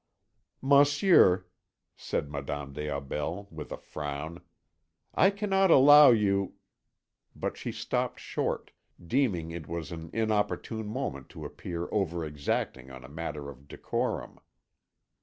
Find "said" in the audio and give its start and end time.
1.95-2.31